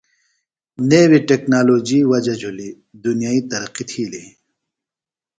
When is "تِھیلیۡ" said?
3.89-4.27